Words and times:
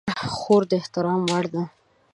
خور 0.35 0.61
د 0.69 0.71
احترام 0.79 1.21
وړ 1.29 1.45
ده. 1.53 1.63